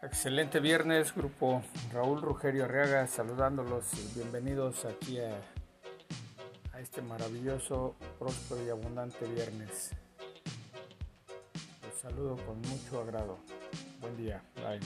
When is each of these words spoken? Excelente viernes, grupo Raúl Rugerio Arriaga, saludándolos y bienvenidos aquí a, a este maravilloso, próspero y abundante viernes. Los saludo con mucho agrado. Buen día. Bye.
Excelente 0.00 0.60
viernes, 0.60 1.12
grupo 1.12 1.60
Raúl 1.92 2.22
Rugerio 2.22 2.66
Arriaga, 2.66 3.08
saludándolos 3.08 3.84
y 3.94 4.14
bienvenidos 4.14 4.84
aquí 4.84 5.18
a, 5.18 5.32
a 6.72 6.80
este 6.80 7.02
maravilloso, 7.02 7.96
próspero 8.16 8.64
y 8.64 8.70
abundante 8.70 9.26
viernes. 9.26 9.90
Los 11.82 12.00
saludo 12.00 12.36
con 12.46 12.60
mucho 12.60 13.00
agrado. 13.00 13.38
Buen 14.00 14.16
día. 14.16 14.40
Bye. 14.54 14.78